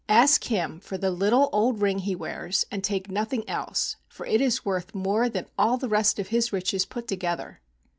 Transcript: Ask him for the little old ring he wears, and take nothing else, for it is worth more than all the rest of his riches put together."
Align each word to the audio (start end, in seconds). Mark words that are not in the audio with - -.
Ask 0.09 0.45
him 0.45 0.79
for 0.79 0.97
the 0.97 1.11
little 1.11 1.47
old 1.53 1.79
ring 1.79 1.99
he 1.99 2.15
wears, 2.15 2.65
and 2.71 2.83
take 2.83 3.11
nothing 3.11 3.47
else, 3.47 3.97
for 4.07 4.25
it 4.25 4.41
is 4.41 4.65
worth 4.65 4.95
more 4.95 5.29
than 5.29 5.45
all 5.59 5.77
the 5.77 5.87
rest 5.87 6.17
of 6.17 6.29
his 6.29 6.51
riches 6.51 6.87
put 6.87 7.07
together." 7.07 7.61